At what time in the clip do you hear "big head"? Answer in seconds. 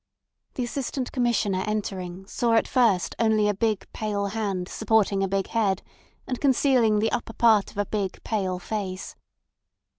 5.27-5.83